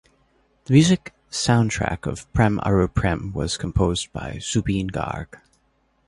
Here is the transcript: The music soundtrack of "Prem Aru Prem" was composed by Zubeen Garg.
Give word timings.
The 0.65 0.73
music 0.73 1.13
soundtrack 1.29 2.07
of 2.07 2.25
"Prem 2.33 2.59
Aru 2.63 2.87
Prem" 2.87 3.33
was 3.33 3.55
composed 3.55 4.11
by 4.11 4.37
Zubeen 4.37 4.89
Garg. 4.89 5.39